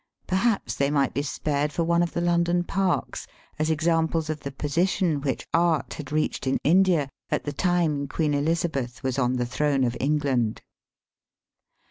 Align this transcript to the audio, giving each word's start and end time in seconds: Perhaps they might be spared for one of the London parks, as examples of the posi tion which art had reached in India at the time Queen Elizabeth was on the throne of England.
Perhaps 0.25 0.73
they 0.77 0.89
might 0.89 1.13
be 1.13 1.21
spared 1.21 1.71
for 1.71 1.83
one 1.83 2.01
of 2.01 2.13
the 2.13 2.21
London 2.21 2.63
parks, 2.63 3.27
as 3.59 3.69
examples 3.69 4.31
of 4.31 4.39
the 4.39 4.51
posi 4.51 4.89
tion 4.89 5.21
which 5.21 5.45
art 5.53 5.93
had 5.93 6.11
reached 6.11 6.47
in 6.47 6.57
India 6.63 7.07
at 7.29 7.43
the 7.43 7.53
time 7.53 8.07
Queen 8.07 8.33
Elizabeth 8.33 9.03
was 9.03 9.19
on 9.19 9.33
the 9.33 9.45
throne 9.45 9.83
of 9.83 9.95
England. 9.99 10.63